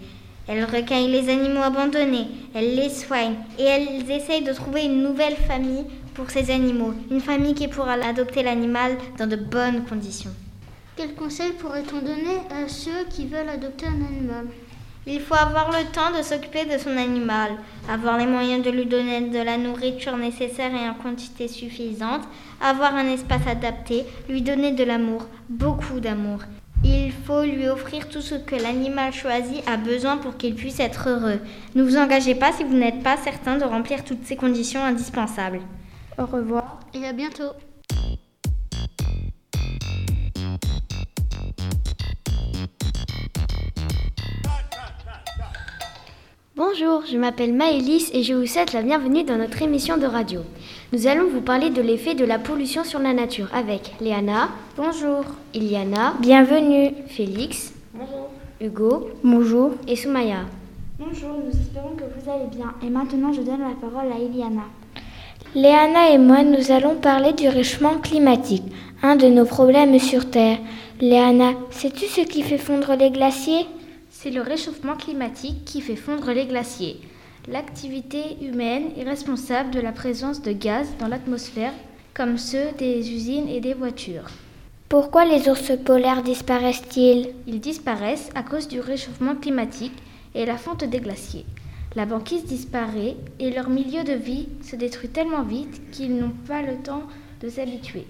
Elles 0.48 0.64
recueillent 0.64 1.10
les 1.10 1.28
animaux 1.28 1.62
abandonnés, 1.62 2.28
elles 2.54 2.76
les 2.76 2.88
soignent 2.88 3.36
et 3.58 3.64
elles 3.64 4.10
essayent 4.10 4.44
de 4.44 4.52
trouver 4.52 4.84
une 4.84 5.02
nouvelle 5.02 5.36
famille 5.36 5.84
pour 6.14 6.30
ces 6.30 6.50
animaux, 6.50 6.94
une 7.10 7.20
famille 7.20 7.54
qui 7.54 7.68
pourra 7.68 7.94
adopter 7.94 8.42
l'animal 8.42 8.96
dans 9.18 9.26
de 9.26 9.36
bonnes 9.36 9.84
conditions. 9.84 10.30
Quels 10.96 11.14
conseils 11.14 11.52
pourrait-on 11.52 11.98
donner 11.98 12.38
à 12.50 12.68
ceux 12.68 13.04
qui 13.10 13.26
veulent 13.26 13.48
adopter 13.48 13.86
un 13.86 14.06
animal? 14.06 14.46
Il 15.08 15.20
faut 15.20 15.34
avoir 15.34 15.70
le 15.70 15.84
temps 15.92 16.16
de 16.16 16.22
s'occuper 16.22 16.64
de 16.64 16.78
son 16.78 16.96
animal, 16.96 17.52
avoir 17.88 18.16
les 18.18 18.26
moyens 18.26 18.64
de 18.64 18.70
lui 18.70 18.86
donner 18.86 19.20
de 19.28 19.38
la 19.38 19.56
nourriture 19.56 20.16
nécessaire 20.16 20.74
et 20.74 20.88
en 20.88 20.94
quantité 20.94 21.48
suffisante, 21.48 22.22
avoir 22.60 22.94
un 22.94 23.06
espace 23.06 23.46
adapté, 23.46 24.04
lui 24.28 24.42
donner 24.42 24.72
de 24.72 24.82
l'amour, 24.84 25.26
beaucoup 25.48 26.00
d'amour. 26.00 26.40
Il 26.88 27.10
faut 27.10 27.42
lui 27.42 27.68
offrir 27.68 28.08
tout 28.08 28.20
ce 28.20 28.36
que 28.36 28.54
l'animal 28.54 29.12
choisi 29.12 29.60
a 29.66 29.76
besoin 29.76 30.18
pour 30.18 30.36
qu'il 30.36 30.54
puisse 30.54 30.78
être 30.78 31.08
heureux. 31.08 31.40
Ne 31.74 31.82
vous 31.82 31.96
engagez 31.96 32.36
pas 32.36 32.52
si 32.52 32.62
vous 32.62 32.76
n'êtes 32.76 33.02
pas 33.02 33.16
certain 33.16 33.58
de 33.58 33.64
remplir 33.64 34.04
toutes 34.04 34.24
ces 34.24 34.36
conditions 34.36 34.84
indispensables. 34.84 35.60
Au 36.16 36.26
revoir 36.26 36.78
et 36.94 37.04
à 37.04 37.12
bientôt. 37.12 37.50
Bonjour, 46.58 47.02
je 47.04 47.18
m'appelle 47.18 47.52
Maëlys 47.52 48.10
et 48.14 48.22
je 48.22 48.32
vous 48.32 48.46
souhaite 48.46 48.72
la 48.72 48.80
bienvenue 48.80 49.24
dans 49.24 49.36
notre 49.36 49.60
émission 49.60 49.98
de 49.98 50.06
radio. 50.06 50.40
Nous 50.90 51.06
allons 51.06 51.28
vous 51.28 51.42
parler 51.42 51.68
de 51.68 51.82
l'effet 51.82 52.14
de 52.14 52.24
la 52.24 52.38
pollution 52.38 52.82
sur 52.82 52.98
la 52.98 53.12
nature 53.12 53.48
avec 53.54 53.92
Léana. 54.00 54.48
Bonjour. 54.74 55.26
Iliana. 55.52 56.14
Bienvenue. 56.18 56.94
Félix. 57.08 57.74
Bonjour. 57.92 58.30
Hugo. 58.58 59.10
Bonjour. 59.22 59.72
Et 59.86 59.96
Soumaya. 59.96 60.46
Bonjour, 60.98 61.36
nous 61.44 61.50
espérons 61.50 61.94
que 61.94 62.04
vous 62.04 62.30
allez 62.30 62.46
bien. 62.50 62.72
Et 62.82 62.88
maintenant, 62.88 63.34
je 63.34 63.42
donne 63.42 63.60
la 63.60 63.76
parole 63.78 64.10
à 64.10 64.18
Iliana. 64.18 64.62
Léana 65.54 66.08
et 66.08 66.16
moi, 66.16 66.42
nous 66.42 66.72
allons 66.72 66.94
parler 66.94 67.34
du 67.34 67.50
réchauffement 67.50 67.98
climatique, 67.98 68.64
un 69.02 69.16
de 69.16 69.26
nos 69.26 69.44
problèmes 69.44 69.98
sur 69.98 70.30
Terre. 70.30 70.56
Léana, 71.02 71.50
sais-tu 71.68 72.06
ce 72.06 72.22
qui 72.22 72.40
fait 72.40 72.56
fondre 72.56 72.94
les 72.98 73.10
glaciers? 73.10 73.66
C'est 74.18 74.30
le 74.30 74.40
réchauffement 74.40 74.96
climatique 74.96 75.64
qui 75.66 75.82
fait 75.82 75.94
fondre 75.94 76.30
les 76.32 76.46
glaciers. 76.46 77.00
L'activité 77.48 78.38
humaine 78.40 78.88
est 78.96 79.04
responsable 79.04 79.70
de 79.70 79.80
la 79.80 79.92
présence 79.92 80.40
de 80.40 80.52
gaz 80.52 80.88
dans 80.98 81.06
l'atmosphère, 81.06 81.74
comme 82.14 82.38
ceux 82.38 82.72
des 82.78 83.12
usines 83.12 83.48
et 83.48 83.60
des 83.60 83.74
voitures. 83.74 84.30
Pourquoi 84.88 85.26
les 85.26 85.50
ours 85.50 85.72
polaires 85.84 86.22
disparaissent-ils? 86.22 87.34
Ils 87.46 87.60
disparaissent 87.60 88.30
à 88.34 88.42
cause 88.42 88.68
du 88.68 88.80
réchauffement 88.80 89.34
climatique 89.34 89.92
et 90.34 90.46
la 90.46 90.56
fonte 90.56 90.84
des 90.84 91.00
glaciers. 91.00 91.44
La 91.94 92.06
banquise 92.06 92.44
disparaît 92.44 93.16
et 93.38 93.50
leur 93.50 93.68
milieu 93.68 94.02
de 94.02 94.14
vie 94.14 94.48
se 94.62 94.76
détruit 94.76 95.10
tellement 95.10 95.42
vite 95.42 95.90
qu'ils 95.92 96.16
n'ont 96.16 96.34
pas 96.48 96.62
le 96.62 96.76
temps 96.76 97.02
de 97.42 97.50
s'habituer. 97.50 98.06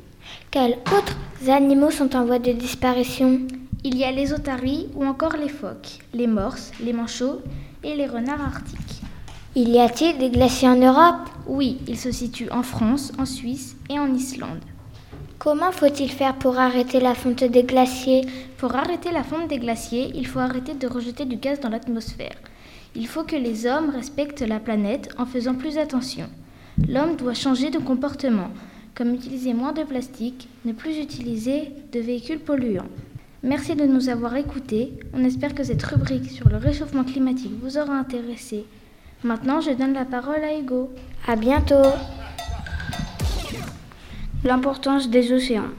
Quels 0.53 0.79
autres 0.97 1.51
animaux 1.51 1.91
sont 1.91 2.15
en 2.15 2.25
voie 2.25 2.39
de 2.39 2.53
disparition? 2.53 3.41
Il 3.85 3.97
y 3.97 4.05
a 4.05 4.11
les 4.11 4.33
otaries 4.33 4.89
ou 4.95 5.05
encore 5.05 5.37
les 5.37 5.49
phoques, 5.49 5.99
les 6.13 6.27
morses, 6.27 6.73
les 6.83 6.93
manchots 6.93 7.41
et 7.85 7.95
les 7.95 8.07
renards 8.07 8.41
arctiques. 8.41 9.03
Il 9.55 9.71
y 9.71 9.79
a-t-il 9.79 10.19
des 10.19 10.31
glaciers 10.31 10.69
en 10.69 10.77
Europe? 10.77 11.29
Oui, 11.47 11.79
ils 11.87 11.99
se 11.99 12.11
situent 12.11 12.51
en 12.51 12.63
France, 12.63 13.13
en 13.19 13.25
Suisse 13.25 13.77
et 13.89 13.99
en 13.99 14.13
Islande. 14.13 14.61
Comment 15.39 15.73
faut-il 15.73 16.11
faire 16.11 16.35
pour 16.35 16.59
arrêter 16.59 16.99
la 17.01 17.15
fonte 17.15 17.45
des 17.45 17.63
glaciers? 17.63 18.27
Pour 18.59 18.75
arrêter 18.75 19.13
la 19.13 19.23
fonte 19.23 19.49
des 19.49 19.59
glaciers, 19.59 20.11
il 20.15 20.27
faut 20.27 20.41
arrêter 20.41 20.75
de 20.75 20.87
rejeter 20.87 21.25
du 21.25 21.37
gaz 21.37 21.61
dans 21.61 21.69
l'atmosphère. 21.69 22.37
Il 22.95 23.07
faut 23.07 23.25
que 23.25 23.37
les 23.37 23.67
hommes 23.67 23.91
respectent 23.91 24.43
la 24.43 24.59
planète 24.59 25.15
en 25.19 25.27
faisant 25.27 25.55
plus 25.55 25.79
attention. 25.79 26.27
L'homme 26.89 27.17
doit 27.17 27.35
changer 27.35 27.71
de 27.71 27.79
comportement, 27.79 28.51
comme 28.95 29.15
utiliser 29.15 29.55
moins 29.55 29.73
de 29.73 29.85
plastique, 29.85 30.49
ne 30.65 30.73
plus 30.73 30.99
utiliser 30.99 31.73
de 31.93 32.01
véhicules 32.01 32.41
polluants. 32.41 32.89
Merci 33.43 33.77
de 33.77 33.85
nous 33.85 34.09
avoir 34.09 34.35
écoutés. 34.37 34.95
On 35.13 35.23
espère 35.23 35.55
que 35.55 35.63
cette 35.63 35.83
rubrique 35.83 36.31
sur 36.31 36.49
le 36.49 36.57
réchauffement 36.57 37.05
climatique 37.05 37.53
vous 37.61 37.77
aura 37.77 37.95
intéressé. 37.95 38.65
Maintenant, 39.25 39.61
je 39.61 39.73
donne 39.73 39.93
la 39.93 40.07
parole 40.07 40.43
à 40.43 40.59
Hugo. 40.59 40.91
À 41.27 41.37
bientôt. 41.37 41.93
L'importance 44.43 45.11
des 45.11 45.33
océans. 45.33 45.71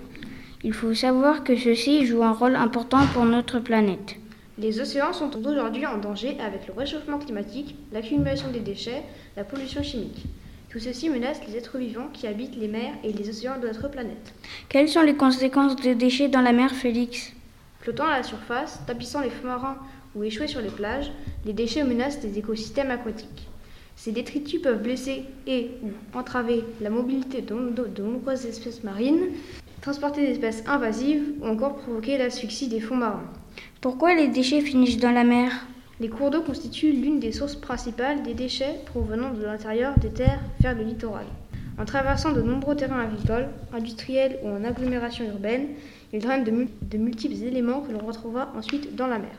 Il 0.64 0.74
faut 0.74 0.94
savoir 0.94 1.44
que 1.44 1.56
ceux-ci 1.56 2.06
jouent 2.06 2.24
un 2.24 2.32
rôle 2.32 2.56
important 2.56 3.06
pour 3.14 3.26
notre 3.26 3.60
planète. 3.60 4.16
Les 4.60 4.80
océans 4.80 5.14
sont 5.14 5.36
aujourd'hui 5.38 5.86
en 5.86 5.98
danger 5.98 6.38
avec 6.40 6.68
le 6.68 6.74
réchauffement 6.74 7.20
climatique, 7.20 7.76
l'accumulation 7.92 8.52
des 8.52 8.60
déchets, 8.60 9.04
la 9.36 9.44
pollution 9.44 9.82
chimique. 9.84 10.26
Tout 10.70 10.80
ceci 10.80 11.10
menace 11.10 11.40
les 11.48 11.56
êtres 11.58 11.78
vivants 11.78 12.10
qui 12.12 12.28
habitent 12.28 12.58
les 12.58 12.68
mers 12.68 12.94
et 13.04 13.14
les 13.14 13.30
océans 13.30 13.60
de 13.60 13.68
notre 13.68 13.90
planète. 13.90 14.34
Quelles 14.70 14.90
sont 14.90 15.02
les 15.02 15.16
conséquences 15.16 15.76
des 15.76 15.96
déchets 15.96 16.28
dans 16.28 16.42
la 16.42 16.54
mer, 16.54 16.72
Félix? 16.72 17.34
Flottant 17.88 18.08
à 18.08 18.18
la 18.18 18.24
surface, 18.24 18.82
tapissant 18.86 19.22
les 19.22 19.30
fonds 19.30 19.48
marins 19.48 19.78
ou 20.14 20.22
échoués 20.22 20.48
sur 20.48 20.60
les 20.60 20.68
plages, 20.68 21.10
les 21.46 21.54
déchets 21.54 21.86
menacent 21.86 22.20
des 22.20 22.38
écosystèmes 22.38 22.92
aquatiques. 22.92 23.48
Ces 23.96 24.12
détritus 24.12 24.62
peuvent 24.62 24.84
blesser 24.84 25.24
et 25.48 25.72
ou 25.82 25.92
entraver 26.14 26.66
la 26.82 26.90
mobilité 26.90 27.42
de, 27.42 27.56
de 27.56 28.04
nombreuses 28.04 28.46
espèces 28.46 28.84
marines, 28.84 29.30
transporter 29.80 30.20
des 30.20 30.34
espèces 30.34 30.66
invasives 30.68 31.32
ou 31.40 31.48
encore 31.48 31.78
provoquer 31.78 32.18
l'asphyxie 32.18 32.68
des 32.68 32.82
fonds 32.82 32.98
marins. 32.98 33.32
Pourquoi 33.80 34.16
les 34.16 34.28
déchets 34.28 34.60
finissent 34.60 35.00
dans 35.00 35.14
la 35.14 35.24
mer? 35.24 35.66
Les 36.02 36.10
cours 36.10 36.30
d'eau 36.30 36.42
constituent 36.42 36.92
l'une 36.92 37.22
des 37.22 37.32
sources 37.32 37.56
principales 37.56 38.22
des 38.22 38.34
déchets 38.34 38.82
provenant 38.88 39.32
de 39.32 39.46
l'intérieur 39.46 39.98
des 39.98 40.10
terres 40.10 40.42
vers 40.60 40.76
le 40.76 40.84
littoral. 40.84 41.26
En 41.80 41.86
traversant 41.86 42.32
de 42.32 42.42
nombreux 42.42 42.76
terrains 42.76 43.02
agricoles, 43.02 43.50
industriels 43.72 44.40
ou 44.44 44.50
en 44.50 44.64
agglomération 44.64 45.26
urbaine, 45.26 45.68
il 46.12 46.20
draine 46.20 46.44
de, 46.44 46.68
de 46.82 46.98
multiples 46.98 47.44
éléments 47.44 47.82
que 47.82 47.92
l'on 47.92 48.06
retrouvera 48.06 48.52
ensuite 48.58 48.96
dans 48.96 49.08
la 49.08 49.20
mer. 49.20 49.36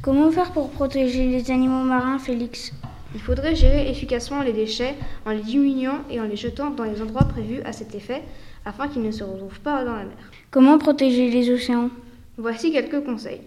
Comment 0.00 0.30
faire 0.30 0.52
pour 0.52 0.70
protéger 0.70 1.26
les 1.26 1.50
animaux 1.50 1.82
marins, 1.82 2.18
Félix? 2.18 2.72
Il 3.14 3.20
faudrait 3.20 3.56
gérer 3.56 3.90
efficacement 3.90 4.42
les 4.42 4.52
déchets 4.52 4.94
en 5.26 5.30
les 5.30 5.40
diminuant 5.40 6.00
et 6.10 6.20
en 6.20 6.24
les 6.24 6.36
jetant 6.36 6.70
dans 6.70 6.84
les 6.84 7.02
endroits 7.02 7.24
prévus 7.24 7.62
à 7.62 7.72
cet 7.72 7.94
effet 7.94 8.22
afin 8.64 8.86
qu'ils 8.86 9.02
ne 9.02 9.10
se 9.10 9.24
retrouvent 9.24 9.60
pas 9.60 9.84
dans 9.84 9.96
la 9.96 10.04
mer. 10.04 10.30
Comment 10.50 10.78
protéger 10.78 11.30
les 11.30 11.50
océans? 11.50 11.90
Voici 12.36 12.70
quelques 12.70 13.04
conseils. 13.04 13.40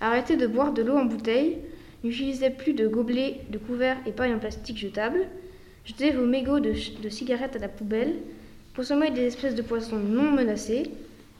Arrêtez 0.00 0.36
de 0.36 0.46
boire 0.46 0.72
de 0.72 0.82
l'eau 0.82 0.96
en 0.96 1.04
bouteille. 1.04 1.58
N'utilisez 2.04 2.50
plus 2.50 2.72
de 2.72 2.86
gobelets, 2.86 3.40
de 3.50 3.58
couverts 3.58 3.98
et 4.06 4.12
pailles 4.12 4.32
en 4.32 4.38
plastique 4.38 4.78
jetables. 4.78 5.26
Jetez 5.88 6.10
vos 6.10 6.26
mégots 6.26 6.60
de, 6.60 6.74
de 7.02 7.08
cigarettes 7.08 7.56
à 7.56 7.60
la 7.60 7.68
poubelle. 7.68 8.16
Consommez 8.76 9.10
des 9.10 9.22
espèces 9.22 9.54
de 9.54 9.62
poissons 9.62 9.96
non 9.96 10.30
menacés. 10.32 10.82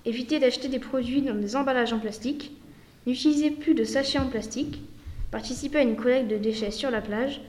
Évitez 0.07 0.39
d'acheter 0.39 0.69
des 0.69 0.79
produits 0.79 1.21
dans 1.21 1.35
des 1.35 1.55
emballages 1.55 1.93
en 1.93 1.99
plastique. 1.99 2.53
N'utilisez 3.07 3.51
plus 3.51 3.75
de 3.75 3.85
sachets 3.85 4.19
en 4.19 4.25
plastique. 4.25 4.81
Participez 5.31 5.77
à 5.77 5.83
une 5.83 5.97
collecte 5.97 6.31
de 6.31 6.39
déchets 6.39 6.71
sur 6.71 6.91
la 6.91 7.03
plage. 7.03 7.43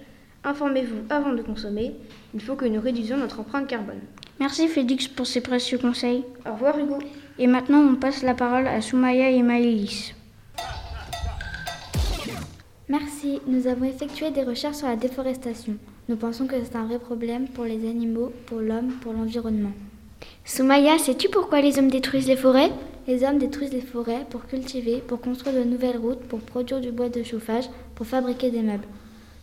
Informez-vous 0.43 1.03
avant 1.09 1.31
de 1.31 1.41
consommer. 1.41 1.93
Il 2.33 2.41
faut 2.41 2.55
que 2.55 2.65
nous 2.65 2.81
réduisions 2.81 3.15
notre 3.15 3.39
empreinte 3.39 3.67
carbone. 3.67 4.01
Merci 4.41 4.67
Félix 4.67 5.07
pour 5.07 5.25
ces 5.25 5.39
précieux 5.39 5.77
conseils. 5.77 6.25
Au 6.45 6.51
revoir 6.51 6.77
Hugo. 6.77 6.99
Et 7.37 7.47
maintenant, 7.47 7.79
on 7.79 7.95
passe 7.95 8.23
la 8.23 8.33
parole 8.33 8.67
à 8.67 8.81
Soumaya 8.81 9.29
et 9.29 9.41
Maëlys. 9.41 10.13
Merci. 12.89 13.39
Nous 13.47 13.67
avons 13.67 13.85
effectué 13.85 14.31
des 14.31 14.43
recherches 14.43 14.77
sur 14.77 14.87
la 14.87 14.97
déforestation. 14.97 15.77
Nous 16.09 16.15
pensons 16.15 16.47
que 16.47 16.55
c'est 16.63 16.75
un 16.75 16.85
vrai 16.85 16.97
problème 16.97 17.47
pour 17.47 17.65
les 17.65 17.87
animaux, 17.87 18.33
pour 18.47 18.61
l'homme, 18.61 18.93
pour 18.99 19.13
l'environnement. 19.13 19.73
Soumaya, 20.43 20.97
sais-tu 20.97 21.29
pourquoi 21.29 21.61
les 21.61 21.77
hommes 21.77 21.91
détruisent 21.91 22.27
les 22.27 22.35
forêts? 22.35 22.71
Les 23.07 23.23
hommes 23.23 23.37
détruisent 23.37 23.73
les 23.73 23.81
forêts 23.81 24.25
pour 24.31 24.47
cultiver, 24.47 25.03
pour 25.07 25.21
construire 25.21 25.53
de 25.53 25.69
nouvelles 25.69 25.97
routes, 25.97 26.21
pour 26.21 26.39
produire 26.39 26.81
du 26.81 26.91
bois 26.91 27.09
de 27.09 27.21
chauffage, 27.21 27.69
pour 27.93 28.07
fabriquer 28.07 28.49
des 28.49 28.63
meubles. 28.63 28.87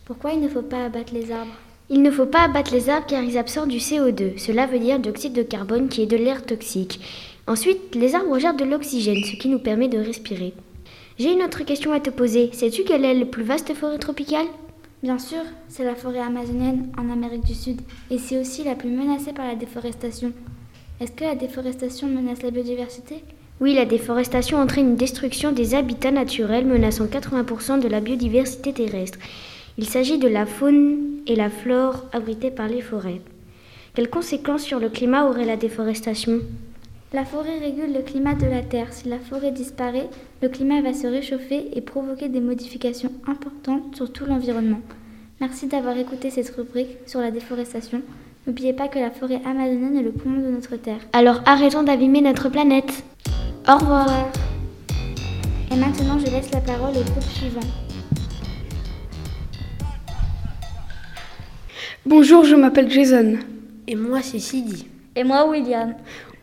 Pourquoi 0.03 0.33
il 0.33 0.41
ne 0.41 0.49
faut 0.49 0.61
pas 0.61 0.83
abattre 0.83 1.13
les 1.13 1.31
arbres? 1.31 1.53
Il 1.89 2.01
ne 2.01 2.11
faut 2.11 2.25
pas 2.25 2.41
abattre 2.41 2.73
les 2.73 2.89
arbres 2.89 3.07
car 3.07 3.23
ils 3.23 3.37
absorbent 3.37 3.71
du 3.71 3.77
CO2. 3.77 4.37
Cela 4.37 4.65
veut 4.65 4.79
dire 4.79 4.99
dioxyde 4.99 5.31
de 5.31 5.43
carbone 5.43 5.87
qui 5.87 6.01
est 6.01 6.05
de 6.05 6.17
l'air 6.17 6.45
toxique. 6.45 6.99
Ensuite, 7.47 7.95
les 7.95 8.13
arbres 8.13 8.39
gèrent 8.39 8.57
de 8.57 8.65
l'oxygène, 8.65 9.23
ce 9.23 9.37
qui 9.37 9.47
nous 9.47 9.59
permet 9.59 9.87
de 9.87 9.99
respirer. 9.99 10.53
J'ai 11.17 11.31
une 11.31 11.43
autre 11.43 11.63
question 11.63 11.93
à 11.93 12.01
te 12.01 12.09
poser. 12.09 12.49
Sais-tu 12.51 12.83
quelle 12.83 13.05
est 13.05 13.13
la 13.13 13.25
plus 13.25 13.43
vaste 13.43 13.73
forêt 13.73 13.99
tropicale? 13.99 14.47
Bien 15.03 15.19
sûr, 15.19 15.43
c'est 15.69 15.83
la 15.83 15.93
forêt 15.93 16.19
amazonienne 16.19 16.91
en 16.97 17.11
Amérique 17.11 17.45
du 17.45 17.53
Sud 17.53 17.81
et 18.09 18.17
c'est 18.17 18.39
aussi 18.39 18.63
la 18.63 18.73
plus 18.73 18.89
menacée 18.89 19.31
par 19.31 19.45
la 19.45 19.53
déforestation. 19.53 20.33
Est-ce 20.99 21.11
que 21.11 21.23
la 21.23 21.35
déforestation 21.35 22.07
menace 22.07 22.41
la 22.41 22.49
biodiversité? 22.49 23.23
Oui, 23.59 23.75
la 23.75 23.85
déforestation 23.85 24.57
entraîne 24.57 24.89
une 24.89 24.95
destruction 24.95 25.51
des 25.51 25.75
habitats 25.75 26.09
naturels 26.09 26.65
menaçant 26.65 27.05
80% 27.05 27.79
de 27.79 27.87
la 27.87 27.99
biodiversité 27.99 28.73
terrestre. 28.73 29.19
Il 29.77 29.87
s'agit 29.87 30.17
de 30.17 30.27
la 30.27 30.47
faune 30.47 31.21
et 31.27 31.35
la 31.35 31.51
flore 31.51 32.05
abritées 32.11 32.49
par 32.49 32.67
les 32.67 32.81
forêts. 32.81 33.21
Quelles 33.93 34.09
conséquences 34.09 34.63
sur 34.63 34.79
le 34.79 34.89
climat 34.89 35.25
aurait 35.25 35.45
la 35.45 35.57
déforestation? 35.57 36.39
La 37.13 37.23
forêt 37.23 37.57
régule 37.59 37.93
le 37.93 38.01
climat 38.01 38.35
de 38.35 38.47
la 38.47 38.61
Terre. 38.61 38.91
Si 38.91 39.07
la 39.07 39.17
forêt 39.17 39.51
disparaît, 39.51 40.09
le 40.41 40.49
climat 40.49 40.81
va 40.81 40.93
se 40.93 41.07
réchauffer 41.07 41.69
et 41.73 41.79
provoquer 41.79 42.27
des 42.27 42.41
modifications 42.41 43.13
importantes 43.25 43.95
sur 43.95 44.11
tout 44.11 44.25
l'environnement. 44.25 44.81
Merci 45.39 45.67
d'avoir 45.67 45.97
écouté 45.97 46.29
cette 46.29 46.49
rubrique 46.49 46.97
sur 47.05 47.21
la 47.21 47.31
déforestation. 47.31 48.01
N'oubliez 48.45 48.73
pas 48.73 48.89
que 48.89 48.99
la 48.99 49.09
forêt 49.09 49.39
amazonienne 49.45 49.95
est 49.95 50.03
le 50.03 50.11
poumon 50.11 50.41
de 50.41 50.51
notre 50.51 50.75
Terre. 50.75 50.99
Alors 51.13 51.39
arrêtons 51.45 51.83
d'abîmer 51.83 52.19
notre 52.19 52.49
planète. 52.49 53.05
Au 53.69 53.77
revoir. 53.77 54.09
Et 55.71 55.77
maintenant, 55.77 56.19
je 56.19 56.25
laisse 56.25 56.51
la 56.51 56.59
parole 56.59 56.89
au 56.89 57.03
groupe 57.03 57.23
suivant. 57.23 57.61
Bonjour, 62.05 62.43
je 62.43 62.55
m'appelle 62.55 62.91
Jason. 62.91 63.37
Et 63.87 63.95
moi, 63.95 64.21
c'est 64.21 64.39
Sidi. 64.39 64.87
Et 65.15 65.23
moi, 65.23 65.47
William. 65.49 65.93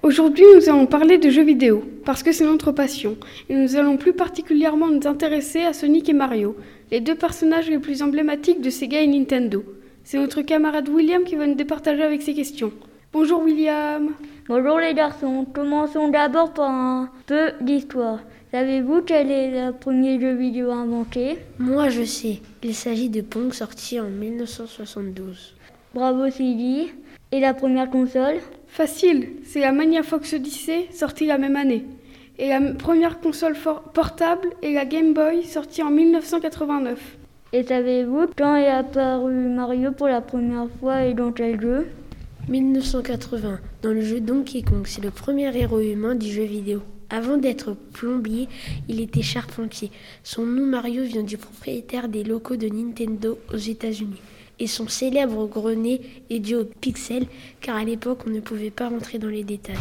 Aujourd'hui, 0.04 0.44
nous 0.54 0.68
allons 0.68 0.84
parler 0.84 1.16
de 1.16 1.30
jeux 1.30 1.44
vidéo, 1.44 1.82
parce 2.04 2.22
que 2.22 2.30
c'est 2.30 2.44
notre 2.44 2.72
passion. 2.72 3.16
Et 3.48 3.56
nous 3.56 3.76
allons 3.76 3.96
plus 3.96 4.12
particulièrement 4.12 4.88
nous 4.88 5.06
intéresser 5.06 5.62
à 5.62 5.72
Sonic 5.72 6.10
et 6.10 6.12
Mario, 6.12 6.56
les 6.90 7.00
deux 7.00 7.14
personnages 7.14 7.70
les 7.70 7.78
plus 7.78 8.02
emblématiques 8.02 8.60
de 8.60 8.68
Sega 8.68 9.00
et 9.00 9.06
Nintendo. 9.06 9.64
C'est 10.04 10.18
notre 10.18 10.42
camarade 10.42 10.90
William 10.90 11.24
qui 11.24 11.36
va 11.36 11.46
nous 11.46 11.54
départager 11.54 12.02
avec 12.02 12.20
ces 12.20 12.34
questions. 12.34 12.70
Bonjour 13.14 13.42
William. 13.44 14.10
Bonjour 14.46 14.78
les 14.78 14.92
garçons. 14.92 15.46
Commençons 15.54 16.08
d'abord 16.08 16.52
par 16.52 16.70
un 16.70 17.08
peu 17.24 17.52
d'histoire. 17.62 18.18
Savez-vous 18.52 19.00
quel 19.06 19.30
est 19.30 19.68
le 19.68 19.72
premier 19.72 20.20
jeu 20.20 20.34
vidéo 20.34 20.70
inventé? 20.70 21.38
Moi 21.58 21.88
je 21.88 22.02
sais. 22.02 22.42
Il 22.62 22.74
s'agit 22.74 23.08
de 23.08 23.22
Pong 23.22 23.54
sorti 23.54 23.98
en 23.98 24.10
1972. 24.10 25.54
Bravo 25.94 26.28
Sylvie. 26.28 26.92
Et 27.32 27.40
la 27.40 27.54
première 27.54 27.88
console? 27.88 28.36
Facile, 28.74 29.28
c'est 29.44 29.60
la 29.60 29.70
Mania 29.70 30.02
Fox 30.02 30.32
Odyssey 30.32 30.88
sortie 30.90 31.26
la 31.26 31.38
même 31.38 31.54
année. 31.54 31.84
Et 32.40 32.48
la 32.48 32.60
première 32.72 33.20
console 33.20 33.54
portable 33.92 34.48
est 34.64 34.72
la 34.72 34.84
Game 34.84 35.14
Boy 35.14 35.44
sortie 35.44 35.80
en 35.84 35.92
1989. 35.92 36.98
Et 37.52 37.62
savez-vous 37.62 38.26
quand 38.36 38.56
est 38.56 38.66
apparu 38.66 39.32
Mario 39.32 39.92
pour 39.92 40.08
la 40.08 40.20
première 40.20 40.66
fois 40.80 41.04
et 41.04 41.14
dans 41.14 41.30
quel 41.30 41.60
jeu? 41.60 41.86
1980, 42.48 43.60
dans 43.82 43.92
le 43.92 44.00
jeu 44.00 44.18
Donkey 44.18 44.62
Kong. 44.62 44.82
C'est 44.86 45.04
le 45.04 45.12
premier 45.12 45.56
héros 45.56 45.78
humain 45.78 46.16
du 46.16 46.26
jeu 46.26 46.42
vidéo. 46.42 46.82
Avant 47.10 47.36
d'être 47.36 47.76
plombier, 47.92 48.48
il 48.88 49.00
était 49.00 49.22
charpentier. 49.22 49.92
Son 50.24 50.44
nom 50.44 50.66
Mario 50.66 51.04
vient 51.04 51.22
du 51.22 51.36
propriétaire 51.36 52.08
des 52.08 52.24
locaux 52.24 52.56
de 52.56 52.66
Nintendo 52.66 53.38
aux 53.52 53.56
États-Unis. 53.56 54.20
Et 54.58 54.66
son 54.66 54.88
célèbre 54.88 55.46
grenet 55.46 56.00
est 56.30 56.38
dû 56.38 56.54
au 56.54 56.64
pixel, 56.64 57.26
car 57.60 57.76
à 57.76 57.84
l'époque 57.84 58.20
on 58.26 58.30
ne 58.30 58.40
pouvait 58.40 58.70
pas 58.70 58.88
rentrer 58.88 59.18
dans 59.18 59.28
les 59.28 59.44
détails. 59.44 59.76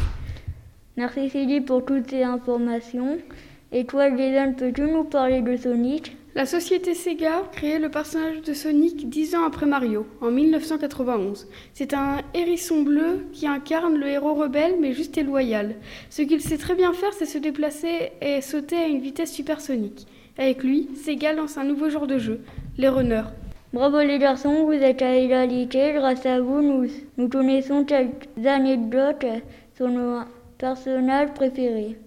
Merci 0.98 1.30
Célie 1.30 1.62
pour 1.62 1.86
toutes 1.86 2.10
ces 2.10 2.24
informations. 2.24 3.18
Et 3.72 3.86
toi, 3.86 4.16
Jason, 4.16 4.54
peux-tu 4.54 4.82
nous 4.84 5.04
parler 5.04 5.42
de 5.42 5.58
Sonic? 5.58 6.16
La 6.36 6.48
société 6.48 6.96
Sega 6.96 7.44
créé 7.52 7.78
le 7.78 7.90
personnage 7.90 8.42
de 8.42 8.54
Sonic 8.54 9.08
dix 9.08 9.36
ans 9.36 9.44
après 9.46 9.68
Mario, 9.68 10.08
en 10.20 10.32
1991. 10.32 11.48
C'est 11.76 11.94
un 11.94 12.22
hérisson 12.34 12.82
bleu 12.82 13.28
qui 13.34 13.46
incarne 13.46 13.96
le 13.98 14.08
héros 14.08 14.34
rebelle 14.34 14.76
mais 14.80 14.94
juste 14.94 15.16
et 15.18 15.24
loyal. 15.24 15.76
Ce 16.10 16.24
qu'il 16.24 16.42
sait 16.42 16.58
très 16.58 16.74
bien 16.74 16.94
faire, 16.94 17.14
c'est 17.14 17.28
se 17.28 17.38
déplacer 17.38 18.12
et 18.22 18.42
sauter 18.42 18.78
à 18.78 18.88
une 18.88 19.00
vitesse 19.00 19.32
supersonique. 19.32 20.08
Avec 20.38 20.64
lui, 20.64 20.90
Sega 20.96 21.34
lance 21.34 21.60
un 21.60 21.66
nouveau 21.66 21.90
genre 21.90 22.08
de 22.08 22.18
jeu, 22.18 22.42
les 22.78 22.90
runners. 22.90 23.30
Bravo 23.74 24.02
les 24.02 24.20
garçons, 24.20 24.66
vous 24.66 24.74
êtes 24.74 25.02
à 25.02 25.16
égalité. 25.16 25.94
Grâce 25.94 26.28
à 26.28 26.40
vous, 26.40 26.62
nous, 26.62 26.88
nous 27.18 27.28
connaissons 27.28 27.84
quelques 27.84 28.28
anecdotes 28.46 29.26
sur 29.76 29.90
nos 29.90 30.20
personnages 30.60 31.34
préférés. 31.34 31.98